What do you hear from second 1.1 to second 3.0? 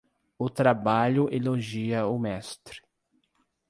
elogia o mestre.